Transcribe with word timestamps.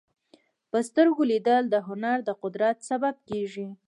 په 0.69 0.77
سترګو 0.87 1.21
لیدل 1.31 1.63
د 1.69 1.75
هنر 1.87 2.17
د 2.27 2.29
قدر 2.41 2.61
سبب 2.89 3.15
کېږي 3.29 3.67